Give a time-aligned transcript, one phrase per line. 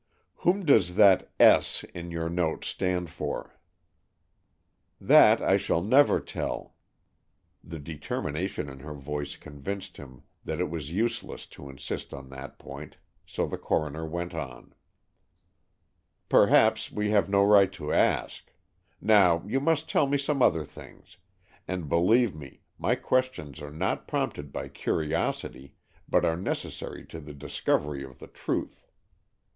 [0.37, 1.83] "Whom does that S.
[1.93, 3.53] in your note stand for."
[4.99, 6.73] "That I shall never tell."
[7.63, 12.57] The determination in her voice convinced him that it was useless to insist on that
[12.57, 14.73] point, so the coroner went on.
[16.29, 18.51] "Perhaps we have no right to ask.
[18.99, 21.17] Now you must tell me some other things,
[21.67, 25.75] and, believe me, my questions are not prompted by curiosity,
[26.09, 28.87] but are necessary to the discovery of the truth.